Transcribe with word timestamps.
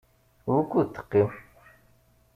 Wukud 0.49 0.87
teqqim? 0.95 1.29